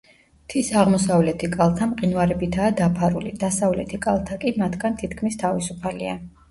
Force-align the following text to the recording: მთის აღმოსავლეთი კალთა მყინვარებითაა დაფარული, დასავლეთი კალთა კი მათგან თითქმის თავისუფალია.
მთის 0.45 0.69
აღმოსავლეთი 0.83 1.49
კალთა 1.57 1.89
მყინვარებითაა 1.91 2.73
დაფარული, 2.81 3.37
დასავლეთი 3.47 4.03
კალთა 4.09 4.43
კი 4.47 4.59
მათგან 4.65 5.01
თითქმის 5.05 5.41
თავისუფალია. 5.47 6.23